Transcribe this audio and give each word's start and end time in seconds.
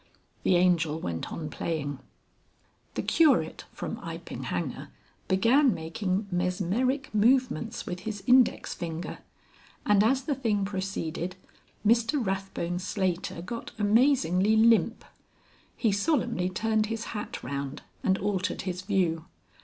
The 0.41 0.55
Angel 0.55 0.99
went 0.99 1.31
on 1.31 1.47
playing. 1.51 1.99
The 2.95 3.03
Curate 3.03 3.65
from 3.71 3.99
Iping 3.99 4.45
Hanger 4.45 4.89
began 5.27 5.75
making 5.75 6.27
mesmeric 6.31 7.13
movements 7.13 7.85
with 7.85 7.99
his 7.99 8.23
index 8.25 8.73
finger, 8.73 9.19
and 9.85 10.03
as 10.03 10.23
the 10.23 10.33
thing 10.33 10.65
proceeded 10.65 11.35
Mr 11.85 12.13
Rathbone 12.25 12.79
Slater 12.79 13.43
got 13.43 13.73
amazingly 13.77 14.55
limp. 14.55 15.05
He 15.77 15.91
solemnly 15.91 16.49
turned 16.49 16.87
his 16.87 17.03
hat 17.13 17.43
round 17.43 17.83
and 18.03 18.17
altered 18.17 18.63
his 18.63 18.81
view. 18.81 19.25